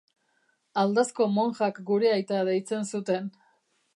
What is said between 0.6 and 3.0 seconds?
Aldazko monjak gure aita deitzen